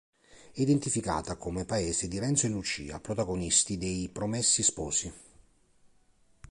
[0.55, 5.13] È identificata come paese di Renzo e Lucia, protagonisti de I Promessi Sposi.